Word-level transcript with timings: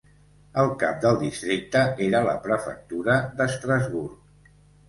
El 0.61 0.71
cap 0.83 0.95
del 1.03 1.19
districte 1.25 1.83
era 2.07 2.23
la 2.31 2.35
prefectura 2.47 3.19
d'Estrasburg. 3.43 4.53